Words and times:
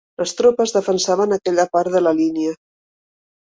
Les 0.19 0.31
tropes 0.37 0.73
defensaven 0.77 1.37
aquella 1.37 1.67
part 1.77 1.99
de 1.99 2.03
la 2.07 2.17
línia 2.23 2.57